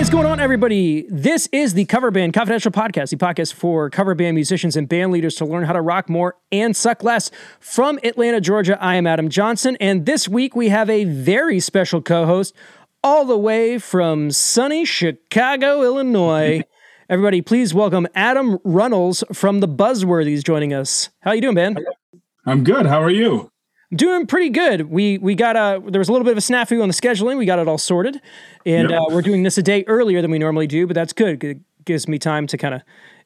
[0.00, 1.04] is going on, everybody?
[1.10, 5.12] This is the Cover Band Confidential Podcast, the podcast for cover band musicians and band
[5.12, 7.30] leaders to learn how to rock more and suck less.
[7.60, 12.00] From Atlanta, Georgia, I am Adam Johnson, and this week we have a very special
[12.00, 12.54] co host
[13.04, 16.62] all the way from sunny Chicago, Illinois.
[17.10, 21.10] everybody, please welcome Adam Runnels from the Buzzworthies joining us.
[21.20, 21.76] How you doing, man?
[22.46, 22.86] I'm good.
[22.86, 23.49] How are you?
[23.92, 24.82] Doing pretty good.
[24.90, 27.38] We we got a there was a little bit of a snafu on the scheduling.
[27.38, 28.20] We got it all sorted,
[28.64, 29.00] and Yep.
[29.00, 30.86] uh, we're doing this a day earlier than we normally do.
[30.86, 31.42] But that's good.
[31.42, 32.82] It gives me time to kind of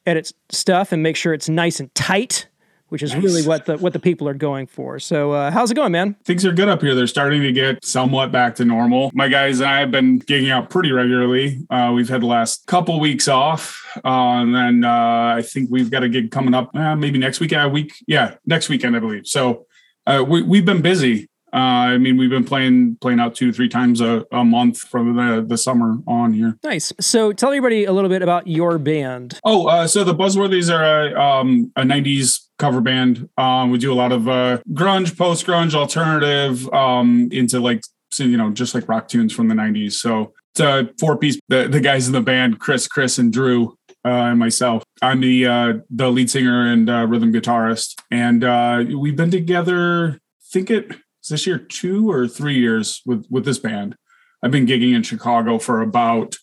[0.07, 2.47] edit stuff and make sure it's nice and tight,
[2.89, 4.99] which is really what the what the people are going for.
[4.99, 6.17] So uh, how's it going, man?
[6.25, 6.95] Things are good up here.
[6.95, 9.11] They're starting to get somewhat back to normal.
[9.13, 11.59] My guys and I have been gigging out pretty regularly.
[11.69, 14.09] Uh, we've had the last couple weeks off, uh,
[14.41, 16.75] and then uh, I think we've got a gig coming up.
[16.75, 17.61] Uh, maybe next weekend.
[17.63, 19.27] A week, yeah, next weekend, I believe.
[19.27, 19.67] So
[20.07, 21.29] uh, we we've been busy.
[21.53, 25.15] Uh, I mean, we've been playing playing out two three times a, a month from
[25.15, 26.59] the the summer on here.
[26.65, 26.93] Nice.
[27.01, 29.39] So tell everybody a little bit about your band.
[29.45, 33.29] Oh, uh, so the Buzzworthies are a, um, a 90s cover band.
[33.39, 37.85] Um, we do a lot of uh, grunge, post grunge, alternative, um, into like,
[38.17, 39.93] you know, just like rock tunes from the 90s.
[39.93, 43.77] So it's a four piece, the, the guys in the band, Chris, Chris, and Drew.
[44.07, 44.83] Uh, and myself.
[45.01, 50.21] I'm the uh, the lead singer and uh, rhythm guitarist, and uh, we've been together.
[50.21, 50.91] I think it
[51.23, 53.97] is this year two or three years with with this band.
[54.43, 56.37] I've been gigging in Chicago for about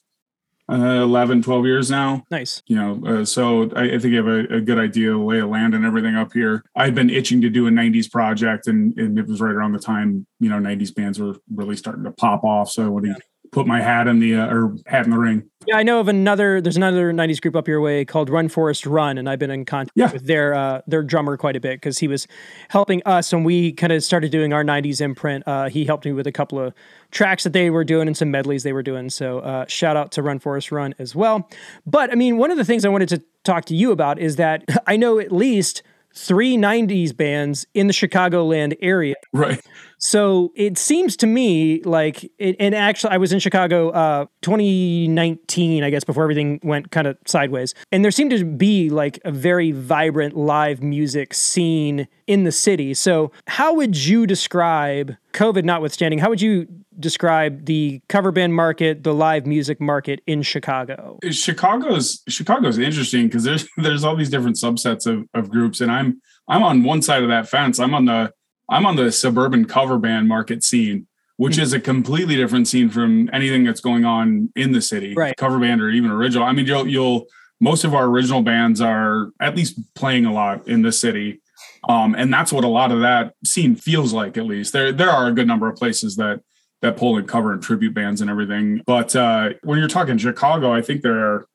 [0.72, 2.64] uh, 11, 12 years now Nice.
[2.66, 5.26] you know, uh, so I, I think you have a, a good idea of the
[5.26, 6.64] lay of land and everything up here.
[6.76, 9.80] I've been itching to do a 90s project, and, and it was right around the
[9.80, 12.72] time, you know, 90s bands were really starting to pop off.
[12.72, 13.06] So I would
[13.52, 15.44] put my hat in the, uh, or hat in the ring.
[15.67, 16.59] Yeah, I know of another.
[16.59, 19.63] There's another '90s group up your way called Run Forest Run, and I've been in
[19.63, 20.11] contact Yeah.
[20.11, 22.27] with their uh, their drummer quite a bit because he was
[22.69, 25.43] helping us when we kind of started doing our '90s imprint.
[25.47, 26.73] Uh, he helped me with a couple of
[27.11, 29.09] tracks that they were doing and some medleys they were doing.
[29.11, 31.47] So uh, shout out to Run Forest Run as well.
[31.86, 34.37] But I mean, one of the things I wanted to talk to you about is
[34.37, 35.83] that I know at least
[36.15, 39.15] three '90s bands in the Chicagoland area.
[39.31, 39.61] Right.
[40.02, 45.84] So it seems to me like, it, and actually, I was in Chicago uh, 2019,
[45.84, 47.76] I guess, before everything went kind of sideways.
[47.92, 52.95] And there seemed to be like a very vibrant live music scene in the city.
[52.95, 56.68] So, how would you describe, COVID notwithstanding, how would you
[57.00, 61.20] describe the cover band market, the live music market in Chicago?
[61.30, 66.20] Chicago's Chicago's interesting because there's there's all these different subsets of, of groups, and I'm
[66.48, 67.80] I'm on one side of that fence.
[67.80, 68.33] I'm on the
[68.71, 73.30] I'm on the suburban cover band market scene, which is a completely different scene from
[73.33, 75.36] anything that's going on in the city, Right.
[75.37, 76.45] cover band or even original.
[76.48, 77.26] I mean, you'll you'll
[77.59, 81.42] most of our original bands are at least playing a lot in the city.
[81.87, 84.71] Um, and that's what a lot of that scene feels like, at least.
[84.73, 86.42] There there are a good number of places that
[86.82, 88.82] that pull and cover and tribute bands and everything.
[88.88, 91.48] But uh, when you're talking Chicago, I think there are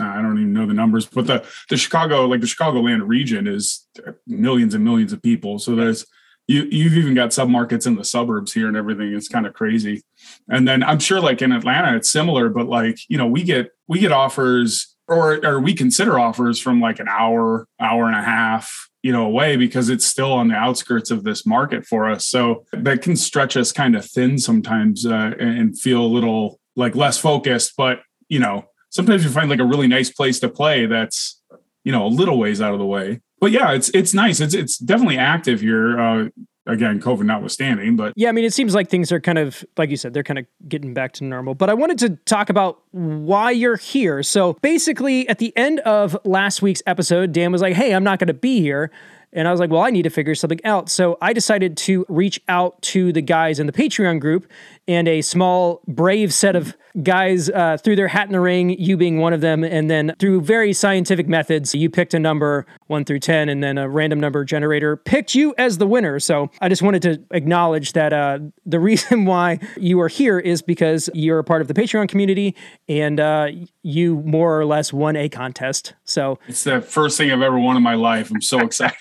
[0.00, 3.86] I don't even know the numbers, but the the Chicago like the Chicagoland region is
[4.26, 5.58] millions and millions of people.
[5.60, 6.04] So there's
[6.46, 9.14] you you've even got submarkets in the suburbs here and everything.
[9.14, 10.02] It's kind of crazy.
[10.48, 13.70] And then I'm sure like in Atlanta it's similar, but like you know we get
[13.88, 18.22] we get offers or or we consider offers from like an hour hour and a
[18.22, 22.26] half you know away because it's still on the outskirts of this market for us
[22.26, 26.58] so that can stretch us kind of thin sometimes uh, and and feel a little
[26.74, 30.48] like less focused but you know sometimes you find like a really nice place to
[30.48, 31.42] play that's
[31.84, 34.54] you know a little ways out of the way but yeah it's it's nice it's
[34.54, 36.28] it's definitely active here uh
[36.66, 39.90] again covid notwithstanding but Yeah, I mean, it seems like things are kind of, like
[39.90, 41.54] you said, they're kind of getting back to normal.
[41.54, 44.22] But I wanted to talk about why you're here.
[44.22, 48.18] So basically, at the end of last week's episode, Dan was like, hey, I'm not
[48.18, 48.90] going to be here.
[49.34, 50.88] And I was like, well, I need to figure something out.
[50.88, 54.46] So I decided to reach out to the guys in the Patreon group
[54.86, 58.96] and a small, brave set of guys uh, threw their hat in the ring, you
[58.96, 59.64] being one of them.
[59.64, 63.78] And then through very scientific methods, you picked a number one through 10, and then
[63.78, 66.20] a random number generator picked you as the winner.
[66.20, 70.62] So I just wanted to acknowledge that uh, the reason why you are here is
[70.62, 72.54] because you're a part of the Patreon community
[72.88, 73.48] and uh,
[73.82, 75.94] you more or less won a contest.
[76.04, 78.96] So it's the first thing i've ever won in my life i'm so excited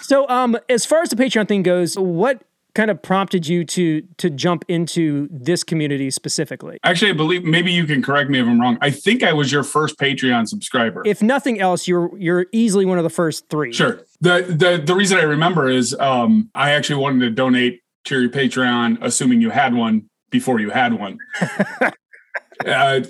[0.00, 2.42] So, um, as far as the Patreon thing goes, what
[2.74, 6.78] kind of prompted you to to jump into this community specifically?
[6.84, 8.78] Actually, I believe maybe you can correct me if I'm wrong.
[8.80, 11.02] I think I was your first Patreon subscriber.
[11.06, 13.72] If nothing else, you're you're easily one of the first three.
[13.72, 14.00] sure.
[14.20, 18.30] The the the reason I remember is um I actually wanted to donate to your
[18.30, 21.18] Patreon, assuming you had one before you had one.
[22.66, 23.00] uh,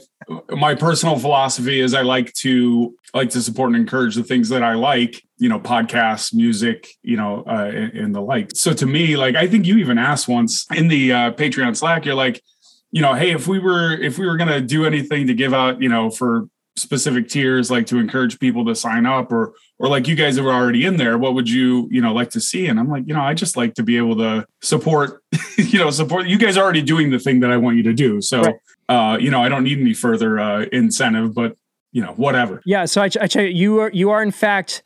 [0.51, 4.63] my personal philosophy is I like to like to support and encourage the things that
[4.63, 8.51] I like, you know, podcasts, music, you know, uh, and, and the like.
[8.55, 12.05] So to me, like I think you even asked once in the uh, Patreon Slack,
[12.05, 12.43] you're like,
[12.91, 15.81] you know, hey, if we were if we were gonna do anything to give out,
[15.81, 20.07] you know, for specific tiers, like to encourage people to sign up, or or like
[20.09, 22.67] you guys are already in there, what would you you know like to see?
[22.67, 25.23] And I'm like, you know, I just like to be able to support,
[25.57, 26.27] you know, support.
[26.27, 28.55] You guys are already doing the thing that I want you to do, so right.
[28.89, 31.57] uh, you know, I don't need any further uh, incentive, but
[31.93, 32.61] you know, whatever.
[32.65, 32.85] Yeah.
[32.87, 34.83] So I, I tell you, you are you are in fact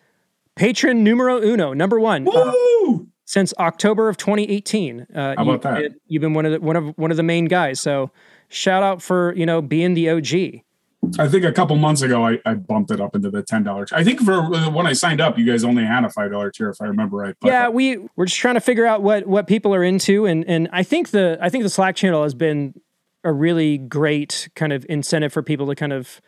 [0.56, 2.29] patron numero uno, number one.
[2.29, 2.52] Uh,
[3.29, 5.06] since October of 2018.
[5.14, 5.93] Uh, How about that?
[6.06, 7.79] You've been one of the one of one of the main guys.
[7.79, 8.11] So
[8.49, 10.62] shout out for you know being the OG.
[11.19, 13.93] I think a couple months ago I, I bumped it up into the ten dollars.
[13.93, 16.71] I think for when I signed up, you guys only had a five dollar tier,
[16.71, 17.35] if I remember right.
[17.41, 20.45] But, yeah, we we're just trying to figure out what what people are into, and
[20.47, 22.75] and I think the I think the Slack channel has been
[23.25, 26.21] a really great kind of incentive for people to kind of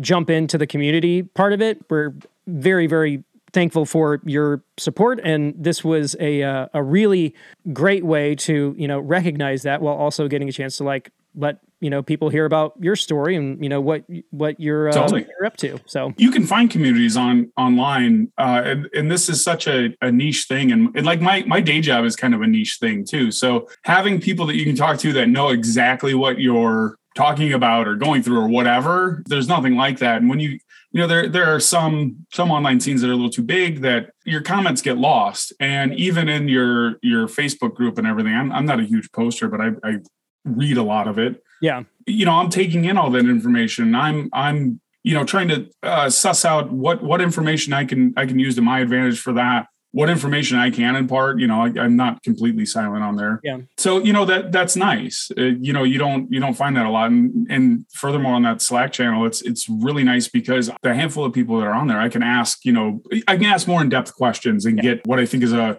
[0.00, 1.84] jump into the community part of it.
[1.90, 2.14] We're
[2.46, 7.34] very very thankful for your support, and this was a uh, a really
[7.72, 11.58] great way to you know recognize that while also getting a chance to like let
[11.82, 15.26] you know people hear about your story and you know what what you're, uh, totally.
[15.38, 16.14] you're up to so.
[16.16, 20.46] You can find communities on online uh, and, and this is such a, a niche
[20.48, 23.32] thing and, and, like my my day job is kind of a niche thing too.
[23.32, 27.86] So having people that you can talk to that know exactly what you're talking about
[27.86, 30.18] or going through or whatever there's nothing like that.
[30.18, 30.60] And when you
[30.92, 33.80] you know there there are some some online scenes that are a little too big
[33.80, 35.52] that your comments get lost.
[35.58, 39.48] And even in your your facebook group and everything i'm, I'm not a huge poster
[39.48, 39.96] but I, I
[40.44, 44.28] read a lot of it yeah you know i'm taking in all that information i'm
[44.32, 48.38] i'm you know trying to uh, suss out what what information i can i can
[48.38, 51.38] use to my advantage for that what information I can impart.
[51.38, 53.40] You know, I, am not completely silent on there.
[53.44, 53.58] Yeah.
[53.76, 55.30] So you know that that's nice.
[55.36, 57.10] Uh, you know, you don't you don't find that a lot.
[57.10, 61.32] And, and furthermore, on that Slack channel, it's it's really nice because the handful of
[61.32, 62.64] people that are on there, I can ask.
[62.64, 64.94] You know, I can ask more in depth questions and yeah.
[64.94, 65.78] get what I think is a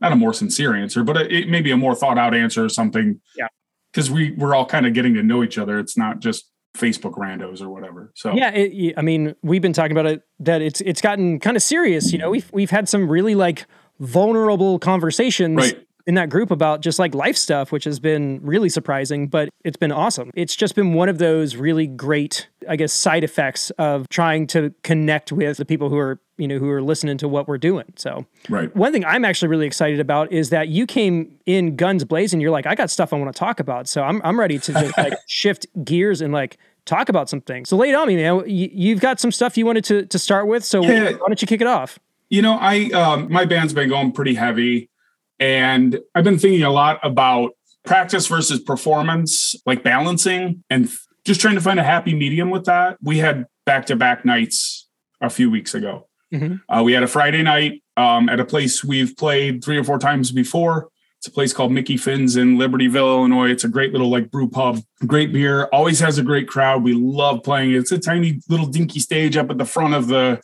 [0.00, 2.68] not a more sincere answer, but it may be a more thought out answer or
[2.68, 3.20] something.
[3.38, 3.46] Yeah.
[3.94, 5.78] Because we we're all kind of getting to know each other.
[5.78, 8.10] It's not just Facebook randos or whatever.
[8.16, 11.56] So yeah, it, I mean, we've been talking about it that it's it's gotten kind
[11.56, 12.12] of serious.
[12.12, 13.66] You know, we've we've had some really like
[14.00, 18.68] vulnerable conversations right in that group about just like life stuff, which has been really
[18.68, 20.30] surprising, but it's been awesome.
[20.34, 24.74] It's just been one of those really great, I guess, side effects of trying to
[24.82, 27.86] connect with the people who are, you know, who are listening to what we're doing.
[27.96, 28.74] So, right.
[28.76, 32.40] One thing I'm actually really excited about is that you came in guns blazing.
[32.40, 33.88] You're like, I got stuff I want to talk about.
[33.88, 37.70] So I'm, I'm ready to just like shift gears and like talk about some things.
[37.70, 38.42] So lay it on me, man.
[38.46, 40.64] You, have got some stuff you wanted to, to start with.
[40.64, 41.12] So yeah.
[41.12, 41.98] why don't you kick it off?
[42.28, 44.90] You know, I, um, my band's been going pretty heavy
[45.38, 47.52] and I've been thinking a lot about
[47.84, 50.90] practice versus performance, like balancing and
[51.24, 52.98] just trying to find a happy medium with that.
[53.02, 54.88] We had back to back nights
[55.20, 56.08] a few weeks ago.
[56.32, 56.56] Mm-hmm.
[56.68, 59.98] Uh, we had a Friday night um, at a place we've played three or four
[59.98, 60.88] times before.
[61.18, 63.50] It's a place called Mickey Finn's in Libertyville, Illinois.
[63.50, 66.82] It's a great little like brew pub, great beer, always has a great crowd.
[66.82, 67.72] We love playing.
[67.72, 70.40] It's a tiny little dinky stage up at the front of the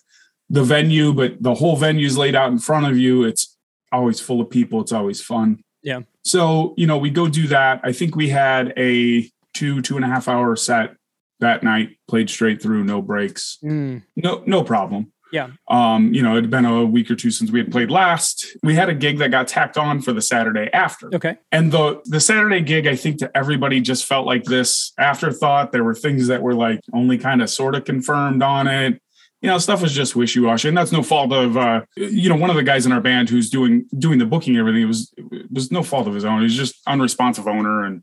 [0.48, 3.24] the venue, but the whole venue is laid out in front of you.
[3.24, 3.49] It's
[3.92, 4.80] always full of people.
[4.80, 5.62] It's always fun.
[5.82, 6.00] Yeah.
[6.24, 7.80] So, you know, we go do that.
[7.82, 10.94] I think we had a two, two and a half hour set
[11.40, 13.58] that night, played straight through, no breaks.
[13.64, 14.02] Mm.
[14.16, 15.12] No, no problem.
[15.32, 15.50] Yeah.
[15.68, 18.56] Um, you know, it had been a week or two since we had played last.
[18.62, 21.08] We had a gig that got tacked on for the Saturday after.
[21.14, 21.38] Okay.
[21.52, 25.70] And the the Saturday gig, I think to everybody just felt like this afterthought.
[25.70, 29.00] There were things that were like only kind of sort of confirmed on it
[29.40, 32.36] you know, stuff was just wishy washy, and that's no fault of uh, you know
[32.36, 34.82] one of the guys in our band who's doing doing the booking and everything.
[34.82, 36.42] It was it was no fault of his own.
[36.42, 38.02] He's just unresponsive owner and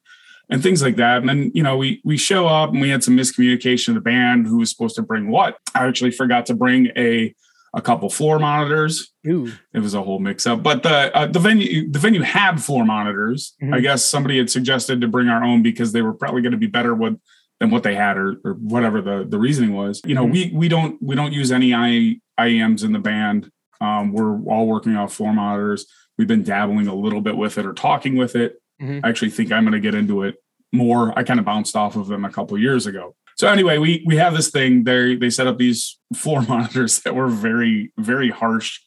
[0.50, 1.18] and things like that.
[1.20, 3.94] And then you know we we show up and we had some miscommunication.
[3.94, 7.36] The band who was supposed to bring what I actually forgot to bring a
[7.74, 9.12] a couple floor monitors.
[9.28, 9.52] Ooh.
[9.74, 10.64] It was a whole mix up.
[10.64, 13.54] But the uh, the venue the venue had floor monitors.
[13.62, 13.76] Mm-hmm.
[13.76, 16.58] I guess somebody had suggested to bring our own because they were probably going to
[16.58, 17.20] be better with
[17.60, 20.02] than what they had or, or whatever the, the reasoning was.
[20.06, 20.32] You know, mm-hmm.
[20.34, 23.52] we we don't we don't use any I, IEMs in the band.
[23.82, 25.86] Um, we're all working off floor monitors.
[26.18, 28.62] We've been dabbling a little bit with it or talking with it.
[28.82, 29.06] Mm-hmm.
[29.06, 30.36] I actually think I'm going to get into it
[30.72, 31.18] more.
[31.18, 33.16] I kind of bounced off of them a couple years ago.
[33.38, 34.84] So anyway, we we have this thing.
[34.84, 38.80] They they set up these floor monitors that were very very harsh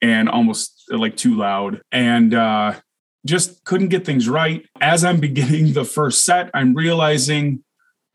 [0.00, 2.74] and almost like too loud, and uh,
[3.26, 4.64] just couldn't get things right.
[4.80, 7.64] As I'm beginning the first set, I'm realizing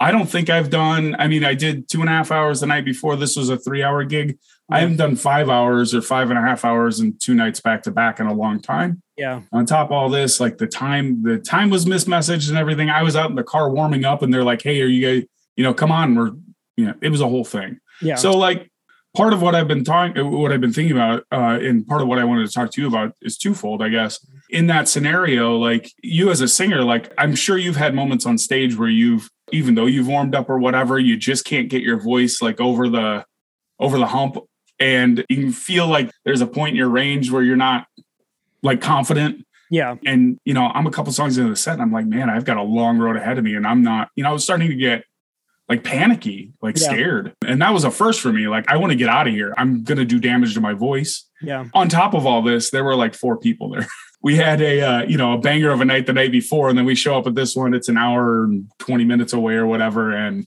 [0.04, 2.68] I don't think I've done, I mean, I did two and a half hours the
[2.68, 3.16] night before.
[3.16, 4.38] This was a three hour gig.
[4.70, 7.84] I haven't done five hours or five and a half hours and two nights back
[7.84, 9.02] to back in a long time.
[9.16, 9.44] Yeah.
[9.54, 12.90] On top of all this, like the time, the time was mismessaged and everything.
[12.90, 15.30] I was out in the car warming up and they're like, Hey, are you guys,
[15.56, 16.16] you know, come on.
[16.16, 16.32] We're,
[16.76, 17.80] you know, it was a whole thing.
[18.02, 18.16] Yeah.
[18.16, 18.70] So like
[19.16, 22.08] part of what I've been talking, what I've been thinking about, uh, and part of
[22.08, 24.20] what I wanted to talk to you about is twofold, I guess.
[24.50, 28.38] In that scenario, like you as a singer, like I'm sure you've had moments on
[28.38, 32.00] stage where you've, even though you've warmed up or whatever, you just can't get your
[32.00, 33.26] voice like over the,
[33.80, 34.38] over the hump,
[34.80, 37.88] and you feel like there's a point in your range where you're not
[38.62, 39.46] like confident.
[39.70, 39.96] Yeah.
[40.06, 42.46] And you know, I'm a couple songs into the set, and I'm like, man, I've
[42.46, 44.70] got a long road ahead of me, and I'm not, you know, I was starting
[44.70, 45.04] to get
[45.70, 46.88] like panicky, like yeah.
[46.88, 47.36] scared.
[47.46, 48.48] And that was a first for me.
[48.48, 49.54] Like, I want to get out of here.
[49.58, 51.28] I'm going to do damage to my voice.
[51.42, 51.66] Yeah.
[51.74, 53.88] On top of all this, there were like four people there.
[54.24, 56.70] we had a, uh, you know, a banger of a night the night before.
[56.70, 57.74] And then we show up at this one.
[57.74, 60.12] It's an hour and 20 minutes away or whatever.
[60.12, 60.46] And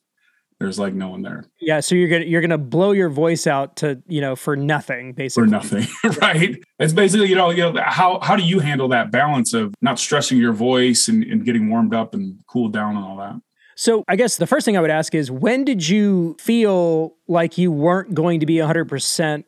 [0.59, 1.45] there's like no one there.
[1.61, 1.81] Yeah.
[1.81, 5.13] So you're going to, you're to blow your voice out to, you know, for nothing,
[5.13, 5.45] basically.
[5.45, 5.87] For nothing.
[6.23, 6.59] right.
[6.79, 9.99] It's basically, you know, you know, how, how do you handle that balance of not
[9.99, 13.35] stressing your voice and, and getting warmed up and cooled down and all that?
[13.79, 17.59] So, I guess the first thing I would ask is when did you feel like
[17.59, 19.45] you weren't going to be 100%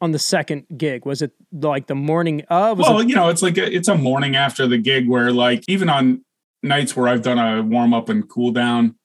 [0.00, 1.04] on the second gig?
[1.04, 2.78] Was it like the morning of?
[2.78, 5.32] Was well, it- you know, it's like a, it's a morning after the gig where,
[5.32, 6.24] like, even on
[6.62, 8.96] nights where I've done a warm up and cool down,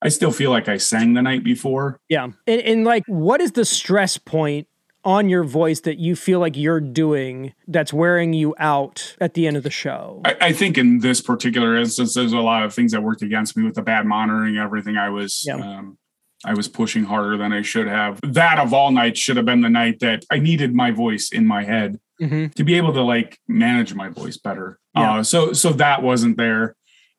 [0.00, 2.00] I still feel like I sang the night before.
[2.08, 2.28] Yeah.
[2.46, 4.68] And, and like, what is the stress point
[5.04, 9.46] on your voice that you feel like you're doing that's wearing you out at the
[9.46, 10.20] end of the show?
[10.24, 13.56] I, I, think in this particular instance, there's a lot of things that worked against
[13.56, 14.96] me with the bad monitoring, everything.
[14.96, 15.56] I was, yeah.
[15.56, 15.98] um,
[16.44, 18.20] I was pushing harder than I should have.
[18.22, 21.46] That of all nights should have been the night that I needed my voice in
[21.46, 22.48] my head mm-hmm.
[22.48, 24.78] to be able to like manage my voice better.
[24.94, 25.18] Yeah.
[25.18, 26.76] Uh, so, so that wasn't there.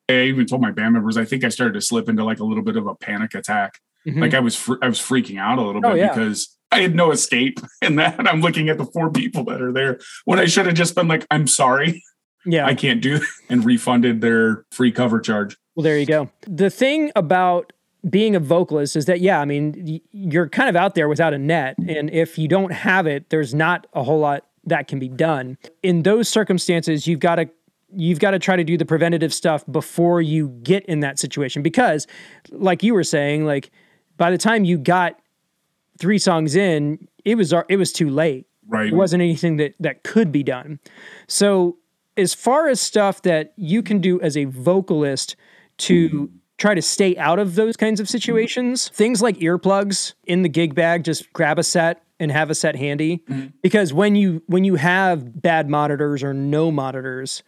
[0.08, 2.46] I even told my band members, I think I started to slip into like a
[2.46, 3.80] little bit of a panic attack.
[4.08, 4.22] Mm-hmm.
[4.22, 6.14] Like I was, fr- I was freaking out a little oh, bit yeah.
[6.14, 8.28] because I had no escape in that.
[8.28, 11.08] I'm looking at the four people that are there when I should have just been
[11.08, 12.04] like, I'm sorry.
[12.46, 12.66] Yeah.
[12.66, 15.58] I can't do and refunded their free cover charge.
[15.76, 16.30] Well, there you go.
[16.48, 17.74] The thing about
[18.08, 21.38] being a vocalist is that, yeah, I mean, you're kind of out there without a
[21.38, 21.76] net.
[21.88, 25.58] And if you don't have it, there's not a whole lot that can be done.
[25.84, 27.50] In those circumstances, you've got to
[27.96, 31.64] you've got to try to do the preventative stuff before you get in that situation
[31.64, 32.06] because
[32.52, 33.72] like you were saying like
[34.16, 35.20] by the time you got
[35.98, 38.46] three songs in, it was it was too late.
[38.68, 38.88] Right.
[38.88, 40.80] It wasn't anything that that could be done.
[41.28, 41.78] So
[42.16, 45.36] as far as stuff that you can do as a vocalist
[45.78, 46.30] to
[46.60, 50.76] try to stay out of those kinds of situations, things like earplugs in the gig
[50.76, 53.48] bag, just grab a set and have a set handy mm-hmm.
[53.62, 57.44] because when you when you have bad monitors or no monitors,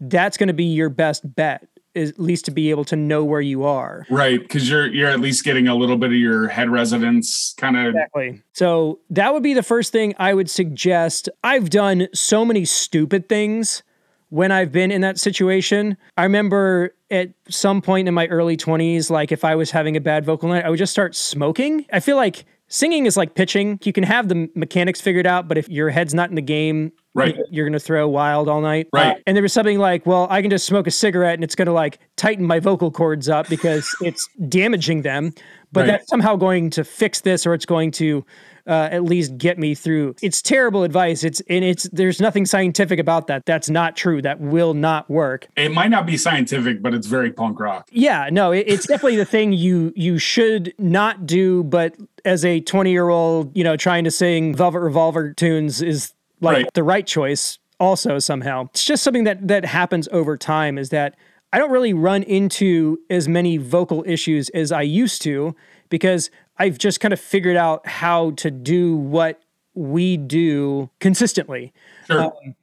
[0.00, 3.40] that's going to be your best bet at least to be able to know where
[3.40, 4.06] you are.
[4.10, 7.76] Right, because you're you're at least getting a little bit of your head resonance kind
[7.76, 8.42] of exactly.
[8.52, 11.28] So that would be the first thing I would suggest.
[11.42, 13.82] I've done so many stupid things
[14.28, 15.96] when I've been in that situation.
[16.16, 20.00] I remember at some point in my early 20s, like if I was having a
[20.00, 21.86] bad vocal night, I would just start smoking.
[21.92, 23.78] I feel like singing is like pitching.
[23.84, 26.92] You can have the mechanics figured out, but if your head's not in the game,
[27.16, 30.04] right you're going to throw wild all night right uh, and there was something like
[30.06, 32.90] well i can just smoke a cigarette and it's going to like tighten my vocal
[32.90, 35.32] cords up because it's damaging them
[35.72, 35.86] but right.
[35.86, 38.24] that's somehow going to fix this or it's going to
[38.66, 40.14] uh, at least get me through.
[40.22, 41.24] It's terrible advice.
[41.24, 43.44] It's and it's there's nothing scientific about that.
[43.46, 44.22] That's not true.
[44.22, 45.48] That will not work.
[45.56, 47.88] It might not be scientific but it's very punk rock.
[47.92, 52.60] Yeah no it, it's definitely the thing you you should not do but as a
[52.60, 56.74] 20 year old you know trying to sing velvet revolver tunes is like right.
[56.74, 58.64] the right choice also somehow.
[58.70, 61.14] It's just something that that happens over time is that
[61.52, 65.54] I don't really run into as many vocal issues as I used to
[65.88, 69.40] because I've just kind of figured out how to do what
[69.74, 71.72] we do consistently.
[72.06, 72.24] Sure.
[72.24, 72.54] Um,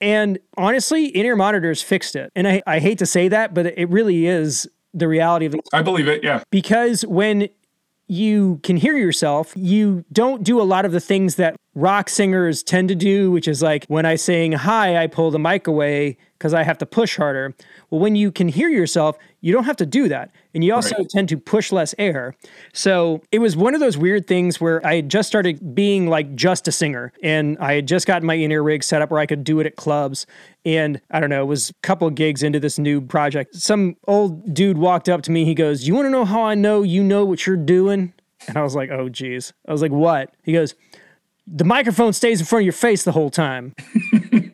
[0.00, 2.32] and honestly, in-ear monitors fixed it.
[2.34, 5.60] And I, I hate to say that, but it really is the reality of it.
[5.72, 6.42] I believe it, yeah.
[6.50, 7.48] Because when
[8.10, 9.52] you can hear yourself.
[9.56, 13.46] You don't do a lot of the things that rock singers tend to do, which
[13.46, 16.86] is like when I sing hi, I pull the mic away because I have to
[16.86, 17.54] push harder.
[17.90, 20.30] Well, when you can hear yourself, you don't have to do that.
[20.54, 21.08] And you also right.
[21.10, 22.34] tend to push less air.
[22.72, 26.34] So it was one of those weird things where I had just started being like
[26.34, 29.26] just a singer and I had just gotten my in-ear rig set up where I
[29.26, 30.26] could do it at clubs.
[30.64, 33.54] And I don't know, it was a couple of gigs into this new project.
[33.56, 35.44] Some old dude walked up to me.
[35.44, 38.14] He goes, You want to know how I know you know what you're doing?
[38.48, 39.52] And I was like, Oh, geez.
[39.68, 40.32] I was like, What?
[40.42, 40.74] He goes,
[41.46, 43.74] The microphone stays in front of your face the whole time.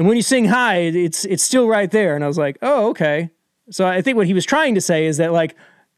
[0.00, 2.14] and when you sing high, it's it's still right there.
[2.16, 3.28] And I was like, Oh, okay.
[3.70, 5.54] So I think what he was trying to say is that like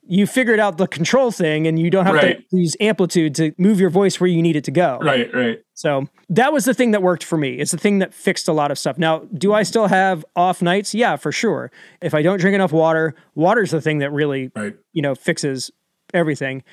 [0.08, 2.50] you figured out the control thing and you don't have right.
[2.50, 4.98] to use amplitude to move your voice where you need it to go.
[5.00, 5.60] Right, right.
[5.74, 7.60] So that was the thing that worked for me.
[7.60, 8.98] It's the thing that fixed a lot of stuff.
[8.98, 10.92] Now, do I still have off nights?
[10.92, 11.70] Yeah, for sure.
[12.00, 14.74] If I don't drink enough water, water's the thing that really, right.
[14.92, 15.70] you know, fixes
[16.12, 16.64] everything.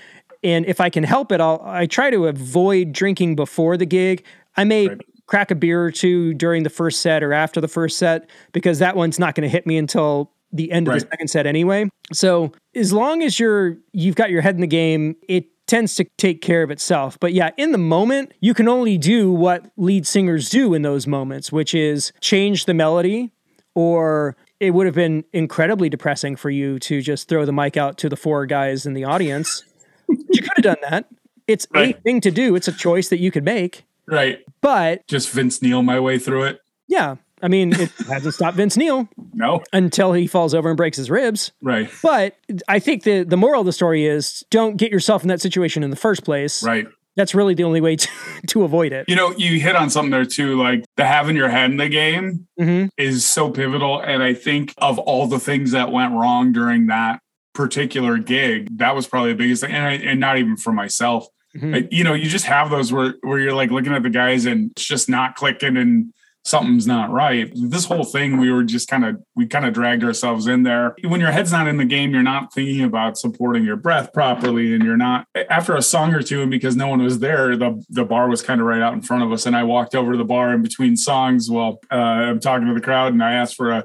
[0.43, 4.23] And if I can help it, I'll I try to avoid drinking before the gig.
[4.57, 5.01] I may Right.
[5.29, 8.79] Crack a beer or two during the first set or after the first set because
[8.79, 11.87] that one's not going to hit me until the end of the second set anyway.
[12.11, 16.05] So as long as you're you've got your head in the game, it tends to
[16.17, 17.19] take care of itself.
[17.19, 21.05] But yeah, in the moment, you can only do what lead singers do in those
[21.05, 23.31] moments, which is change the melody
[23.75, 27.99] or it would have been incredibly depressing for you to just throw the mic out
[27.99, 29.63] to the four guys in the audience.
[30.09, 31.05] you could have done that.
[31.47, 32.55] It's a thing to do.
[32.55, 33.85] It's a choice that you could make.
[34.09, 34.39] Right.
[34.61, 36.59] But Just Vince Neil my way through it.
[36.87, 39.63] yeah, I mean, it hasn't stopped Vince Neil No.
[39.71, 41.51] until he falls over and breaks his ribs.
[41.61, 41.89] Right.
[42.03, 42.35] But
[42.67, 45.83] I think the the moral of the story is don't get yourself in that situation
[45.83, 46.61] in the first place.
[46.63, 46.87] Right.
[47.15, 48.07] That's really the only way to,
[48.47, 49.09] to avoid it.
[49.09, 51.89] You know, you hit on something there too, like the having your head in the
[51.89, 54.01] game hmm is so pivotal.
[54.01, 57.19] And I think of all the things that went wrong during that
[57.53, 59.71] particular gig, that was probably the biggest thing.
[59.73, 61.27] And, I, and not even for myself.
[61.57, 61.75] Mhm.
[61.75, 64.45] I- you know, you just have those where, where you're like looking at the guys
[64.45, 66.13] and it's just not clicking and
[66.45, 67.51] something's not right.
[67.53, 70.95] This whole thing, we were just kind of, we kind of dragged ourselves in there.
[71.03, 74.73] When your head's not in the game, you're not thinking about supporting your breath properly.
[74.73, 77.83] And you're not, after a song or two, and because no one was there, the,
[77.89, 79.45] the bar was kind of right out in front of us.
[79.45, 82.73] And I walked over to the bar in between songs while uh, I'm talking to
[82.73, 83.83] the crowd and I asked for a,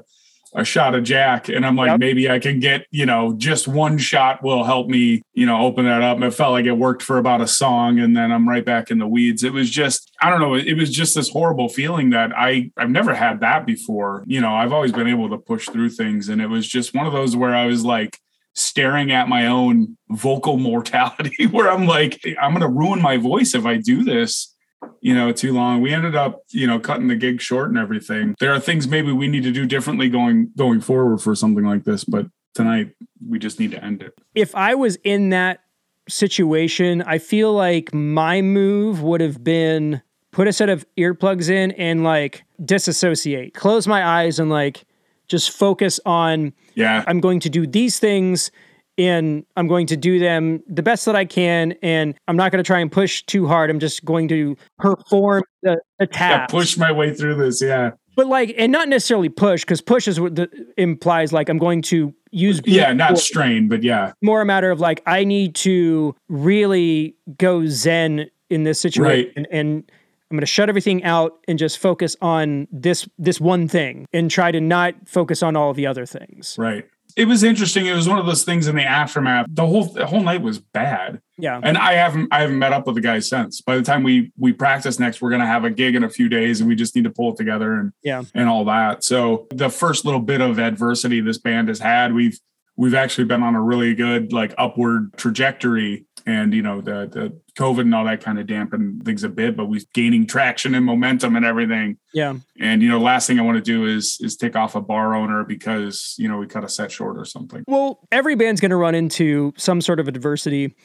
[0.55, 1.49] a shot of Jack.
[1.49, 1.99] And I'm like, Yep.
[1.99, 5.85] maybe I can get, you know, just one shot will help me, you know, open
[5.85, 6.15] that up.
[6.15, 7.99] And it felt like it worked for about a song.
[7.99, 9.43] And then I'm right back in the weeds.
[9.43, 12.89] It was just, I don't know, it was just this horrible feeling that I, I've
[12.89, 14.23] never had that before.
[14.25, 16.29] You know, I've always been able to push through things.
[16.29, 18.19] And it was just one of those where I was like,
[18.57, 23.53] staring at my own vocal mortality where I'm like, I'm going to ruin my voice
[23.53, 24.54] if I do this
[25.01, 25.81] you know, too long.
[25.81, 28.35] We ended up, you know, cutting the gig short and everything.
[28.39, 31.83] There are things maybe we need to do differently going going forward for something like
[31.83, 32.95] this, but tonight
[33.27, 34.17] we just need to end it.
[34.33, 35.61] If I was in that
[36.07, 40.01] situation, I feel like my move would have been
[40.31, 44.85] put a set of earplugs in and like disassociate, close my eyes and like
[45.27, 47.03] just focus on Yeah.
[47.07, 48.51] I'm going to do these things
[48.97, 51.73] and I'm going to do them the best that I can.
[51.81, 53.69] And I'm not going to try and push too hard.
[53.69, 57.61] I'm just going to perform the, the Yeah, push my way through this.
[57.61, 57.91] Yeah.
[58.15, 61.81] But like, and not necessarily push because push is what the, implies like I'm going
[61.83, 62.61] to use.
[62.65, 64.13] Yeah, not strain, but yeah.
[64.21, 69.47] more a matter of like I need to really go zen in this situation right.
[69.51, 69.83] and
[70.31, 74.31] I'm going to shut everything out and just focus on this this one thing and
[74.31, 76.55] try to not focus on all the other things.
[76.57, 76.85] Right.
[77.15, 77.85] It was interesting.
[77.85, 79.45] It was one of those things in the aftermath.
[79.49, 81.21] The whole the whole night was bad.
[81.37, 81.59] Yeah.
[81.63, 83.61] And I haven't I haven't met up with the guys since.
[83.61, 86.27] By the time we we practice next, we're gonna have a gig in a few
[86.27, 88.23] days and we just need to pull it together and Yeah.
[88.33, 89.03] and all that.
[89.03, 92.37] So the first little bit of adversity this band has had, we've
[92.77, 96.05] we've actually been on a really good like upward trajectory.
[96.27, 99.55] And you know, the the COVID and all that kind of dampened things a bit,
[99.55, 101.97] but we're gaining traction and momentum and everything.
[102.13, 102.33] Yeah.
[102.59, 105.13] And you know, last thing I want to do is is take off a bar
[105.13, 107.63] owner because you know we cut a set short or something.
[107.67, 110.75] Well, every band's going to run into some sort of adversity.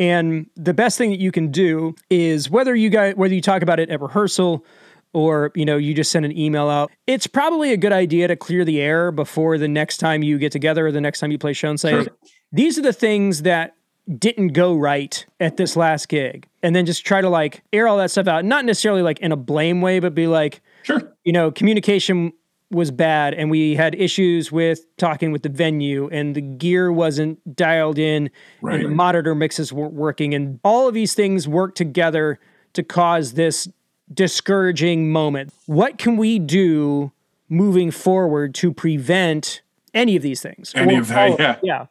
[0.00, 3.62] And the best thing that you can do is whether you guys whether you talk
[3.62, 4.64] about it at rehearsal
[5.12, 8.36] or you know you just send an email out it's probably a good idea to
[8.36, 11.38] clear the air before the next time you get together or the next time you
[11.38, 12.06] play show and say Sure.
[12.52, 13.74] these are the things that
[14.18, 17.98] didn't go right at this last gig and then just try to like air all
[17.98, 21.02] that stuff out not necessarily like in a blame way but be like Sure.
[21.24, 22.32] you know, communication
[22.70, 27.38] was bad and we had issues with talking with the venue and the gear wasn't
[27.56, 28.30] dialed in
[28.62, 28.76] Right.
[28.76, 32.38] and the monitor mixes weren't working and all of these things work together
[32.74, 33.68] to cause this
[34.12, 35.52] discouraging moment.
[35.66, 37.12] What can we do
[37.48, 39.62] moving forward to prevent
[39.94, 40.72] any of these things?
[40.74, 41.56] Any of that, yeah.
[41.62, 41.86] Yeah.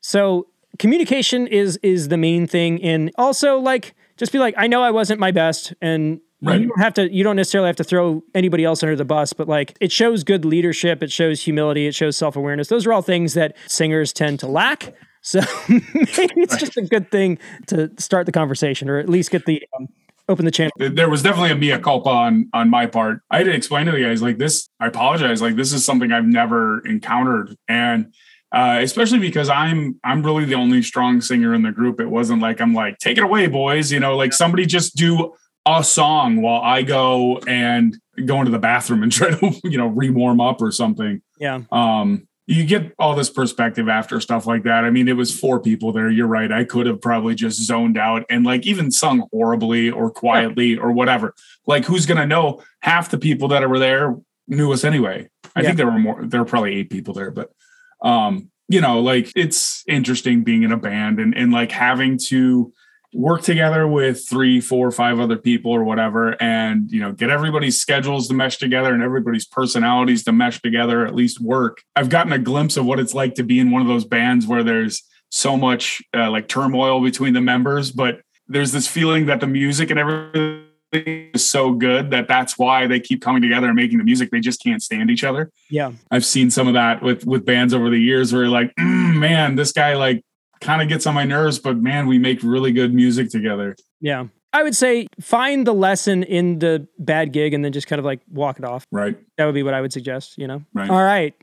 [0.00, 0.46] So
[0.78, 4.90] communication is is the main thing and also like just be like I know I
[4.90, 6.60] wasn't my best and Right.
[6.60, 9.32] you don't have to you don't necessarily have to throw anybody else under the bus
[9.32, 13.02] but like it shows good leadership it shows humility it shows self-awareness those are all
[13.02, 18.24] things that singers tend to lack so maybe it's just a good thing to start
[18.24, 19.88] the conversation or at least get the um,
[20.28, 23.20] open the channel there was definitely a mea culpa on on my part.
[23.32, 24.68] I had to explain to the guys like this.
[24.78, 25.42] I apologize.
[25.42, 28.12] Like this is something I've never encountered, and
[28.52, 32.00] uh, especially because I'm I'm really the only strong singer in the group.
[32.00, 33.92] It wasn't like I'm like take it away, boys.
[33.92, 35.34] You know, like somebody just do
[35.66, 39.88] a song while I go and go into the bathroom and try to you know
[39.88, 41.20] re-warm up or something.
[41.38, 44.82] yeah um you get all this perspective after stuff like that.
[44.86, 46.08] I mean, it was four people there.
[46.08, 46.50] You're right.
[46.50, 50.90] I could have probably just zoned out and like even sung horribly or quietly or
[50.92, 51.34] whatever.
[51.66, 52.62] Like, who's gonna know?
[52.80, 55.28] Half the people that were there knew us anyway.
[55.54, 55.66] I Yeah.
[55.66, 56.24] think there were more.
[56.24, 57.50] There were probably eight people there, but
[58.02, 62.72] um, you know, like it's interesting being in a band and, and like having to
[63.14, 67.80] work together with three, four, five other people or whatever, and you know, get everybody's
[67.80, 71.82] schedules to mesh together and everybody's personalities to mesh together, at least work.
[71.96, 74.46] I've gotten a glimpse of what it's like to be in one of those bands
[74.46, 79.40] where there's so much uh, like turmoil between the members, but there's this feeling that
[79.40, 83.76] the music and everything is so good that that's why they keep coming together and
[83.76, 84.30] making the music.
[84.30, 85.50] They just can't stand each other.
[85.70, 85.92] Yeah.
[86.10, 89.56] I've seen some of that with with bands over the years where like, mm, man,
[89.56, 90.24] this guy like
[90.60, 93.76] kind of gets on my nerves, but man, we make really good music together.
[94.00, 94.26] Yeah.
[94.52, 98.06] I would say find the lesson in the bad gig and then just kind of
[98.06, 98.86] like walk it off.
[98.90, 99.18] Right.
[99.36, 100.64] That would be what I would suggest, you know.
[100.72, 100.88] Right.
[100.88, 101.34] All right.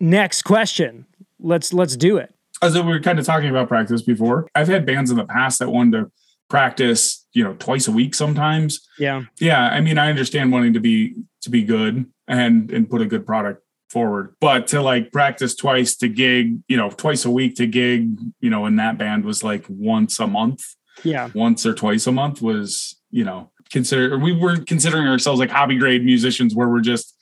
[0.00, 1.06] Next question.
[1.38, 2.34] Let's let's do it.
[2.62, 5.58] As we were kind of talking about practice before, I've had bands in the past
[5.58, 6.12] that wanted to
[6.48, 8.86] practice, you know, twice a week sometimes.
[8.98, 9.22] Yeah.
[9.38, 13.06] Yeah, I mean, I understand wanting to be to be good and and put a
[13.06, 17.56] good product forward, but to like practice twice to gig, you know, twice a week
[17.56, 20.64] to gig, you know, in that band was like once a month.
[21.04, 21.30] Yeah.
[21.34, 25.78] Once or twice a month was, you know, consider we were considering ourselves like hobby
[25.78, 27.16] grade musicians where we're just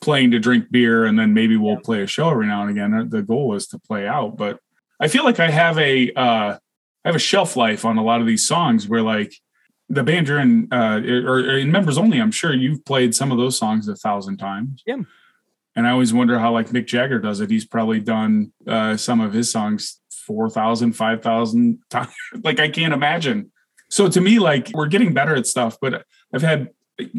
[0.00, 3.08] playing to drink beer and then maybe we'll play a show every now and again.
[3.10, 4.58] The goal is to play out, but
[5.00, 6.58] I feel like I have a uh
[7.04, 9.34] I have a shelf life on a lot of these songs where like
[9.94, 13.32] the band you're in uh or, or in members only, I'm sure you've played some
[13.32, 14.82] of those songs a thousand times.
[14.86, 14.98] Yeah.
[15.76, 17.50] And I always wonder how like Mick Jagger does it.
[17.50, 22.08] He's probably done uh some of his songs 4,000, 5,000 times.
[22.42, 23.52] like I can't imagine.
[23.90, 26.04] So to me, like we're getting better at stuff, but
[26.34, 26.70] I've had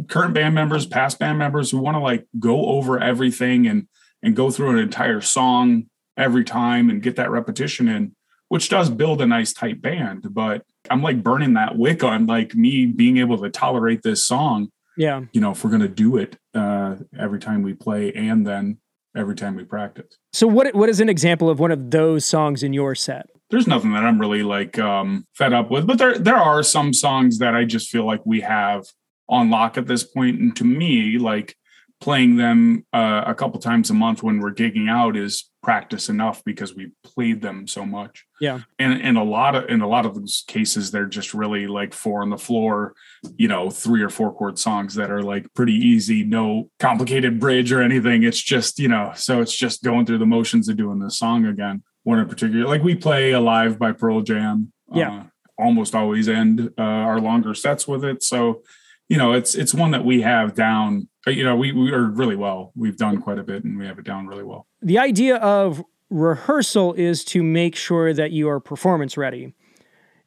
[0.07, 3.87] current band members, past band members who want to like go over everything and
[4.23, 8.15] and go through an entire song every time and get that repetition in
[8.49, 10.33] which does build a nice tight band.
[10.33, 14.69] But I'm like burning that wick on like me being able to tolerate this song.
[14.97, 15.21] Yeah.
[15.33, 18.77] You know, if we're gonna do it uh, every time we play and then
[19.15, 20.17] every time we practice.
[20.33, 23.27] So what what is an example of one of those songs in your set?
[23.49, 26.93] There's nothing that I'm really like um, fed up with, but there there are some
[26.93, 28.85] songs that I just feel like we have
[29.29, 30.39] on lock at this point.
[30.39, 31.55] And to me, like
[32.01, 36.43] playing them uh, a couple times a month when we're gigging out is practice enough
[36.43, 38.23] because we played them so much.
[38.39, 38.59] Yeah.
[38.77, 41.91] And in a lot of in a lot of those cases, they're just really like
[41.91, 42.93] four on the floor,
[43.35, 47.71] you know, three or four chord songs that are like pretty easy, no complicated bridge
[47.71, 48.21] or anything.
[48.21, 51.47] It's just, you know, so it's just going through the motions of doing the song
[51.47, 51.81] again.
[52.03, 54.71] One in particular, like we play Alive by Pearl Jam.
[54.93, 55.11] Yeah.
[55.11, 55.23] Uh,
[55.57, 58.21] almost always end uh, our longer sets with it.
[58.21, 58.61] So,
[59.09, 62.05] you know, it's it's one that we have down Uh, you know, we, we are
[62.05, 62.71] really well.
[62.75, 64.67] We've done quite a bit and we have it down really well.
[64.81, 69.53] The idea of rehearsal is to make sure that you are performance ready.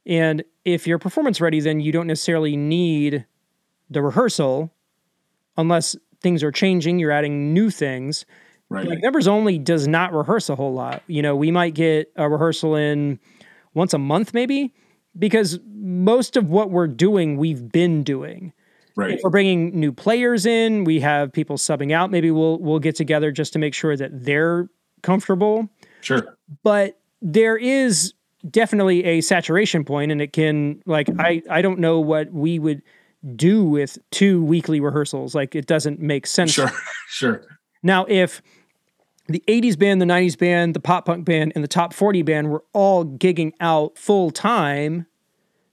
[0.05, 3.25] And if you're performance ready, then you don't necessarily need
[3.89, 4.71] the rehearsal
[5.57, 8.25] unless things are changing, you're adding new things.
[8.69, 8.87] Right.
[8.87, 11.01] Like members only does not rehearse a whole lot.
[11.07, 13.19] You know, we might get a rehearsal in
[13.73, 14.73] once a month, maybe,
[15.17, 18.53] because most of what we're doing, we've been doing.
[18.95, 19.11] Right.
[19.11, 22.11] If we're bringing new players in, we have people subbing out.
[22.11, 24.69] Maybe we'll we'll get together just to make sure that they're
[25.03, 25.69] comfortable.
[26.01, 26.37] Sure.
[26.63, 28.13] But there is
[28.49, 32.81] definitely a saturation point, and it can like I I don't know what we would
[33.35, 35.35] do with two weekly rehearsals.
[35.35, 36.51] Like it doesn't make sense.
[36.51, 36.71] Sure.
[37.11, 37.41] Sure.
[37.81, 38.39] Now, if
[39.27, 42.51] the 80s band, the 90s band, the pop punk band, and the top 40 band
[42.51, 45.07] were all gigging out full time,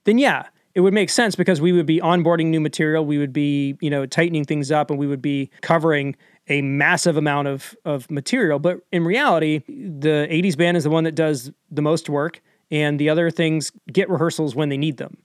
[0.05, 3.33] then yeah, it would make sense because we would be onboarding new material, we would
[3.33, 6.15] be, you know, tightening things up, and we would be covering
[6.49, 8.59] a massive amount of of material.
[8.59, 13.01] But in reality, the 80s band is the one that does the most work, and
[13.01, 15.17] the other things get rehearsals when they need them.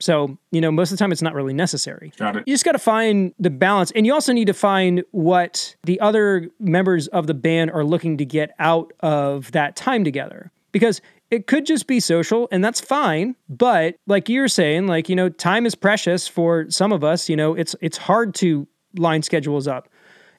[0.00, 2.12] So, you know, most of the time it's not really necessary.
[2.16, 2.44] Got it.
[2.46, 3.92] You just got to find the balance.
[3.92, 8.18] And you also need to find what the other members of the band are looking
[8.18, 10.50] to get out of that time together.
[10.72, 15.16] Because it could just be social and that's fine but like you're saying like you
[15.16, 19.22] know time is precious for some of us you know it's it's hard to line
[19.22, 19.88] schedules up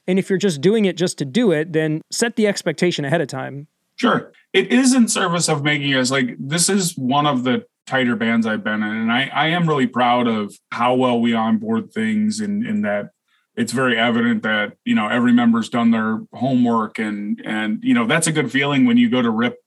[0.08, 3.22] and if you're just doing it just to do it then set the expectation ahead
[3.22, 4.32] of time Sure.
[4.54, 8.46] It is in service of making us like this is one of the tighter bands
[8.46, 8.96] I've been in.
[8.96, 12.82] And I, I am really proud of how well we onboard things and in, in
[12.84, 13.10] that
[13.56, 18.06] it's very evident that, you know, every member's done their homework and and you know,
[18.06, 19.58] that's a good feeling when you go to rip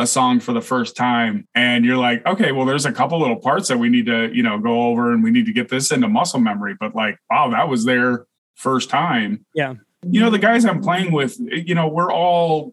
[0.00, 3.36] a song for the first time and you're like, okay, well, there's a couple little
[3.36, 5.92] parts that we need to, you know, go over and we need to get this
[5.92, 6.74] into muscle memory.
[6.78, 9.44] But like, wow, that was their first time.
[9.54, 12.72] yeah You know, the guys I'm playing with, you know, we're all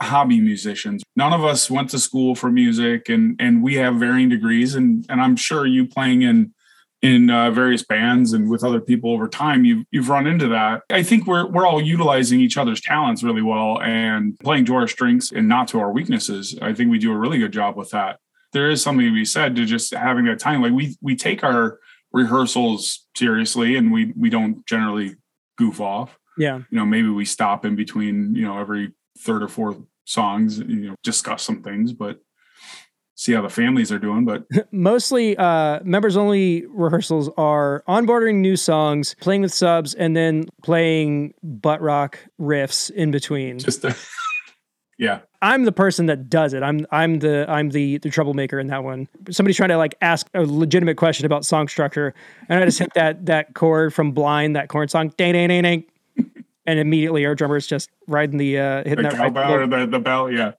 [0.00, 1.02] hobby musicians.
[1.16, 5.04] None of us went to school for music and and we have varying degrees and
[5.08, 6.54] and I'm sure you playing in
[7.02, 10.82] in uh, various bands and with other people over time, you've you've run into that.
[10.90, 14.86] I think we're we're all utilizing each other's talents really well and playing to our
[14.86, 16.58] strengths and not to our weaknesses.
[16.60, 18.18] I think we do a really good job with that.
[18.52, 20.60] There is something to be said to just having that time.
[20.62, 21.78] Like we we take our
[22.12, 25.16] rehearsals seriously and we we don't generally
[25.56, 26.18] goof off.
[26.36, 26.58] Yeah.
[26.70, 30.88] You know, maybe we stop in between, you know, every third or fourth songs, you
[30.88, 32.18] know, discuss some things, but
[33.20, 34.24] see how the families are doing.
[34.24, 40.48] But mostly uh, members only rehearsals are onboarding new songs, playing with subs, and then
[40.62, 43.58] playing butt rock riffs in between.
[43.58, 43.94] Just to,
[44.98, 45.20] yeah.
[45.42, 46.62] I'm the person that does it.
[46.62, 49.06] I'm I'm the I'm the the troublemaker in that one.
[49.30, 52.14] Somebody's trying to like ask a legitimate question about song structure,
[52.48, 55.62] and I just hit that that chord from Blind, that Korn song, dang dang dang
[55.62, 55.84] dang,
[56.66, 59.98] and immediately our drummer's just riding the uh hitting the that right or the, the
[59.98, 60.30] bell.
[60.30, 60.52] Yeah.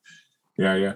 [0.57, 0.93] Yeah, yeah.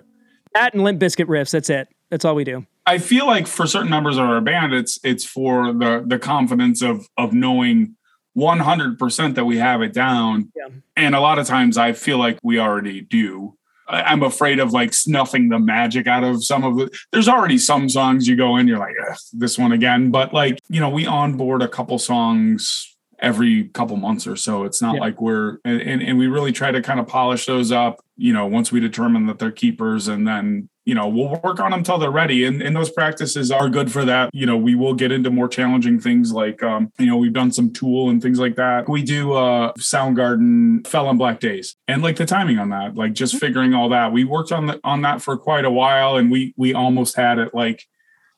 [0.55, 1.51] That and Limp Bizkit riffs.
[1.51, 1.89] That's it.
[2.09, 2.65] That's all we do.
[2.85, 6.81] I feel like for certain members of our band, it's it's for the the confidence
[6.81, 7.95] of of knowing
[8.37, 10.51] 100% that we have it down.
[10.55, 10.67] Yeah.
[10.95, 13.57] And a lot of times I feel like we already do.
[13.87, 16.95] I'm afraid of like snuffing the magic out of some of it.
[17.11, 18.95] There's already some songs you go in, you're like,
[19.31, 20.09] this one again.
[20.09, 24.63] But like, you know, we onboard a couple songs every couple months or so.
[24.63, 25.01] It's not Yeah.
[25.01, 28.33] like we're and, and and we really try to kind of polish those up, you
[28.33, 31.81] know, once we determine that they're keepers and then you know, we'll work on them
[31.81, 32.45] till they're ready.
[32.45, 34.29] And, and those practices are good for that.
[34.33, 37.51] You know, we will get into more challenging things like, um, you know, we've done
[37.51, 38.87] some tool and things like that.
[38.87, 43.13] We do uh, Soundgarden Fell on Black Days and like the timing on that, like
[43.13, 44.11] just figuring all that.
[44.11, 47.39] We worked on the, on that for quite a while and we, we almost had
[47.39, 47.87] it like,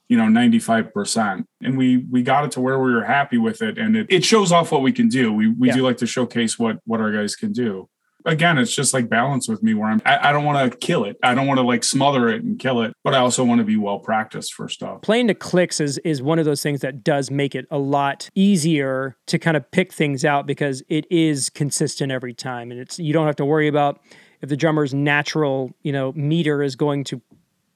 [0.09, 3.77] you know 95% and we we got it to where we were happy with it
[3.77, 5.33] and it, it shows off what we can do.
[5.33, 5.75] We we Yeah.
[5.75, 7.89] do like to showcase what what our guys can do.
[8.25, 11.05] Again it's just like balance with me where i'm i, I don't want to kill
[11.05, 11.17] it.
[11.23, 13.65] I don't want to like smother it and kill it but i also want to
[13.65, 15.01] be well practiced for stuff.
[15.01, 18.29] Playing to clicks is is one of those things that does make it a lot
[18.35, 22.97] easier to kind of pick things out because it is consistent every time and it's
[22.99, 23.99] you don't have to worry about
[24.41, 27.21] if the drummer's natural you know meter is going to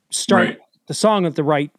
[0.09, 0.57] start Right.
[0.87, 1.71] the song at the right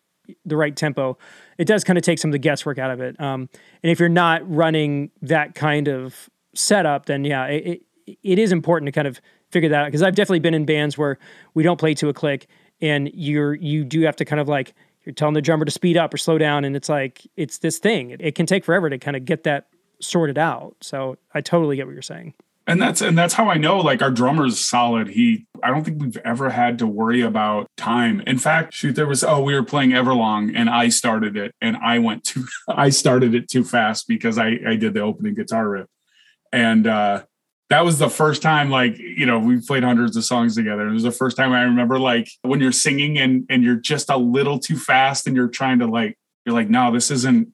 [0.44, 1.16] the right tempo
[1.58, 3.20] it does kind of take some of the guesswork out of it.
[3.20, 3.48] Um,
[3.82, 8.52] and if you're not running that kind of setup then yeah it, it, it is
[8.52, 11.18] important to kind of figure that out because i've definitely been in bands where
[11.54, 12.46] we don't play to a click
[12.82, 15.96] and you're you do have to kind of like you're telling the drummer to speed
[15.96, 18.10] up or slow down and it's like it's this thing.
[18.10, 19.68] It, it can take forever to kind of get that
[20.00, 20.76] sorted out.
[20.80, 22.34] So i totally get what you're saying
[22.72, 25.08] and that's and that's how i know like our drummer's solid.
[25.08, 28.22] He i don't think we've ever had to worry about time.
[28.26, 31.76] In fact shoot there was oh we were playing everlong and i started it and
[31.76, 35.68] i went too i started it too fast because i i did the opening guitar
[35.68, 35.86] riff.
[36.50, 37.24] And uh
[37.68, 40.88] that was the first time like you know we played hundreds of songs together.
[40.88, 44.08] It was the first time i remember like when you're singing and and you're just
[44.08, 47.52] a little too fast and you're trying to like you're like no this isn't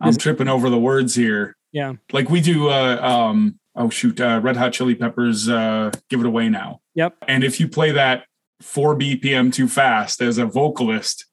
[0.00, 1.56] i'm tripping over the words here.
[1.72, 1.94] Yeah.
[2.12, 6.26] Like we do uh um oh shoot uh red hot chili peppers uh give it
[6.26, 7.16] away now Yep.
[7.28, 8.24] and if you play that
[8.60, 11.26] 4 bpm too fast as a vocalist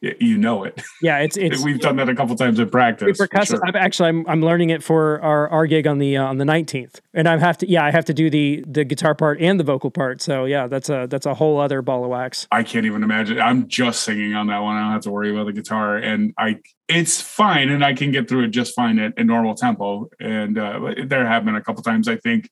[0.00, 3.28] you know it yeah it's it's we've done that a couple times in practice for
[3.44, 3.60] sure.
[3.66, 6.44] I'm actually I'm, I'm learning it for our, our gig on the uh, on the
[6.44, 9.58] 19th, and I have to yeah I have to do the the guitar part and
[9.58, 10.22] the vocal part.
[10.22, 12.46] So yeah, that's a that's a whole other ball of wax.
[12.52, 13.40] I can't even imagine.
[13.40, 14.76] I'm just singing on that one.
[14.76, 18.12] I don't have to worry about the guitar, and I it's fine, and I can
[18.12, 20.08] get through it just fine at, at normal tempo.
[20.20, 22.48] And uh, there have been a couple times I think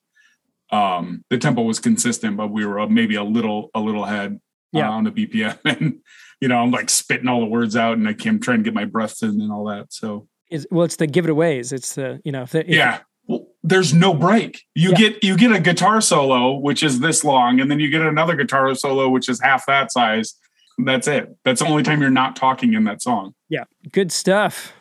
[0.71, 4.41] um, the tempo was consistent, but we were maybe a little a little ahead
[4.73, 4.89] Yeah.
[4.91, 6.01] uh, on the BPM, and
[6.41, 8.65] you know I'm like spitting all the words out, and I can, I'm trying to
[8.65, 9.93] get my breath in and all that.
[9.93, 11.73] So Is well, it's the give it aways.
[11.73, 13.01] It's the you know if, the, if yeah.
[13.29, 14.63] Well, there's no break.
[14.75, 14.97] You Yeah.
[14.97, 18.37] get you get a guitar solo which is this long, and then you get another
[18.37, 20.35] guitar solo which is half that size.
[20.79, 21.35] That's it.
[21.45, 23.35] That's the only time you're not talking in that song.
[23.49, 24.75] Yeah, good stuff.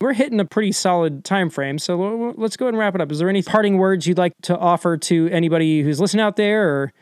[0.00, 3.12] We're hitting a pretty solid time frame, so let's go ahead and wrap it up.
[3.12, 6.68] Is there any parting words you'd like to offer to anybody who's listening out there,
[6.68, 6.92] or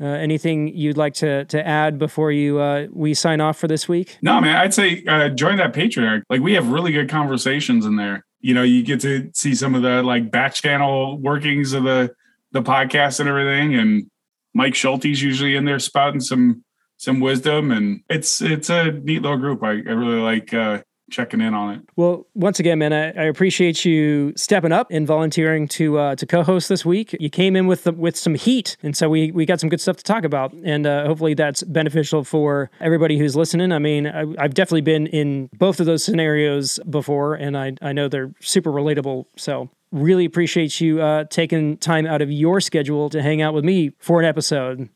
[0.00, 3.88] uh, anything you'd like to to add before you uh, we sign off for this
[3.88, 4.18] week?
[4.22, 6.22] No, man, I'd say uh, join that Patreon.
[6.30, 8.24] Like we have really good conversations in there.
[8.40, 12.14] You know, you get to see some of the like back channel workings of the
[12.52, 13.74] the podcast and everything.
[13.74, 14.10] And
[14.54, 16.64] Mike Schulte's usually in there spouting some
[16.96, 19.62] some wisdom, and it's it's a neat little group.
[19.62, 21.80] I, I really like uh, checking in on it.
[21.96, 26.26] Well, once again, man, I, I appreciate you stepping up and volunteering to uh, to
[26.26, 27.16] co-host this week.
[27.18, 29.80] You came in with the, with some heat, and so we we got some good
[29.80, 33.72] stuff to talk about, and uh, hopefully that's beneficial for everybody who's listening.
[33.72, 37.92] I mean, I, I've definitely been in both of those scenarios before, and I I
[37.92, 39.26] know they're super relatable.
[39.36, 39.70] So.
[39.90, 43.92] Really appreciate you uh, taking time out of your schedule to hang out with me
[43.98, 44.90] for an episode.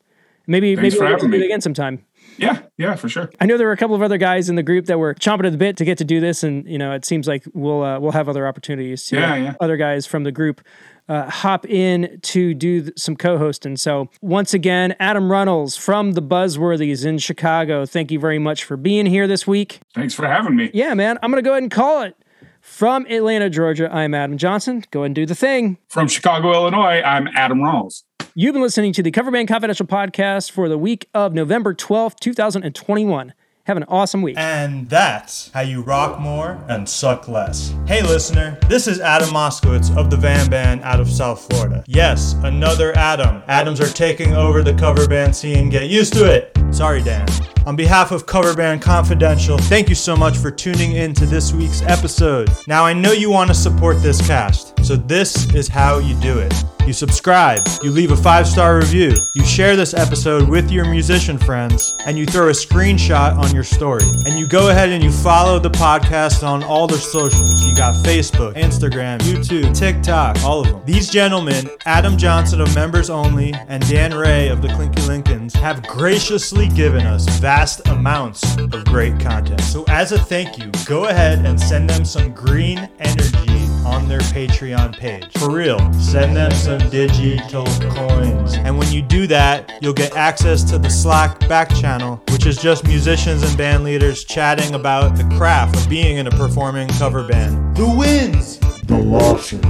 [0.46, 2.04] Maybe Thanks maybe we'll get to having do it again sometime.
[2.38, 3.30] Yeah, yeah, for sure.
[3.40, 5.44] I know there were a couple of other guys in the group that were chomping
[5.46, 7.82] at the bit to get to do this, and you know, it seems like we'll
[7.82, 9.54] uh, we'll have other opportunities to Yeah, yeah.
[9.60, 10.60] other guys from the group
[11.08, 13.76] uh, hop in to do th- some co-hosting.
[13.76, 17.84] So once again, Adam Runnels from the Buzzworthies in Chicago.
[17.86, 19.80] Thank you very much for being here this week.
[19.94, 20.70] Thanks for having me.
[20.72, 22.16] Yeah, man, I'm gonna go ahead and call it.
[22.60, 24.84] From Atlanta, Georgia, I'm Adam Johnson.
[24.92, 25.78] Go ahead and do the thing.
[25.88, 28.04] From Chicago, Illinois, I'm Adam Rawls.
[28.34, 32.18] You've been listening to the Cover Band Confidential podcast for the week of November 12th,
[32.18, 33.34] 2021.
[33.64, 34.38] Have an awesome week.
[34.38, 37.74] And that's how you rock more and suck less.
[37.86, 41.84] Hey, listener, this is Adam Moskowitz of the Van Band out of South Florida.
[41.86, 43.42] Yes, another Adam.
[43.48, 45.68] Adams are taking over the cover band scene.
[45.68, 46.56] Get used to it.
[46.70, 47.28] Sorry, Dan.
[47.66, 51.52] On behalf of Cover Band Confidential, thank you so much for tuning in to this
[51.52, 52.50] week's episode.
[52.66, 56.38] Now, I know you want to support this cast, so this is how you do
[56.38, 56.52] it.
[56.86, 61.38] You subscribe, you leave a five star review, you share this episode with your musician
[61.38, 64.02] friends, and you throw a screenshot on your story.
[64.26, 67.64] And you go ahead and you follow the podcast on all their socials.
[67.64, 70.82] You got Facebook, Instagram, YouTube, TikTok, all of them.
[70.84, 75.86] These gentlemen, Adam Johnson of Members Only and Dan Ray of the Clinky Lincolns, have
[75.86, 79.60] graciously given us vast amounts of great content.
[79.60, 84.20] So, as a thank you, go ahead and send them some green energy on their
[84.20, 85.26] Patreon page.
[85.38, 88.54] For real, send them some digital coins.
[88.54, 92.58] And when you do that, you'll get access to the Slack back channel, which is
[92.58, 97.26] just musicians and band leaders chatting about the craft of being in a performing cover
[97.26, 97.76] band.
[97.76, 98.58] The wins!
[98.86, 99.60] The losses.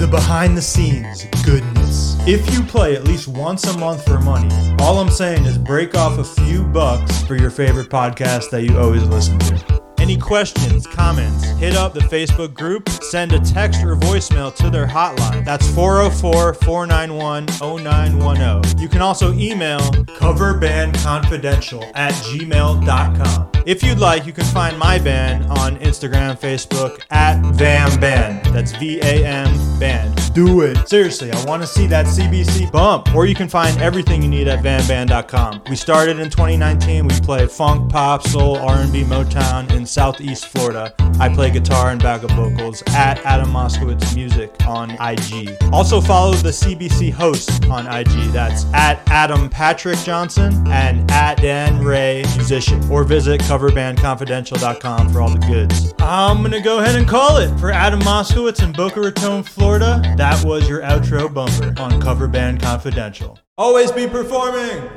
[0.00, 2.16] The behind the scenes goodness.
[2.26, 4.48] If you play at least once a month for money,
[4.80, 8.78] all I'm saying is break off a few bucks for your favorite podcast that you
[8.78, 9.83] always listen to.
[10.04, 14.86] Any questions, comments, hit up the Facebook group, send a text or voicemail to their
[14.86, 15.46] hotline.
[15.46, 18.78] That's 404 491 0910.
[18.78, 19.78] You can also email
[20.18, 23.50] coverbandconfidential at gmail.com.
[23.64, 28.44] If you'd like, you can find my band on Instagram, Facebook at Vam Band.
[28.54, 30.23] That's V A M Band.
[30.34, 30.88] Do it.
[30.88, 33.14] Seriously, I want to see that CBC bump.
[33.14, 35.62] Or you can find everything you need at vamband.com.
[35.70, 37.06] We started in 2019.
[37.06, 40.92] We play funk, pop, soul, R&B, Motown in Southeast Florida.
[41.20, 45.56] I play guitar and backup vocals at Adam Moskowitz Music on IG.
[45.72, 48.32] Also follow the CBC host on IG.
[48.32, 52.82] That's at Adam Patrick Johnson and at Dan Ray Musician.
[52.90, 55.94] Or visit coverbandconfidential.com for all the goods.
[56.00, 60.02] I'm gonna go ahead and call it for Adam Moskowitz in Boca Raton, Florida.
[60.24, 63.38] That was your outro bumper on Cover Band Confidential.
[63.58, 64.88] Always be performing!